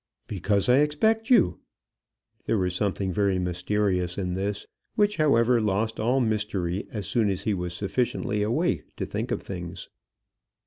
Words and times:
"Because 0.25 0.67
I 0.67 0.77
expect 0.79 1.29
you." 1.29 1.59
There 2.45 2.57
was 2.57 2.73
something 2.73 3.11
very 3.13 3.37
mysterious 3.37 4.17
in 4.17 4.33
this, 4.33 4.65
which, 4.95 5.17
however, 5.17 5.61
lost 5.61 5.99
all 5.99 6.19
mystery 6.19 6.87
as 6.89 7.05
soon 7.05 7.29
as 7.29 7.43
he 7.43 7.53
was 7.53 7.75
sufficiently 7.75 8.41
awake 8.41 8.95
to 8.95 9.05
think 9.05 9.29
of 9.29 9.43
things. 9.43 9.89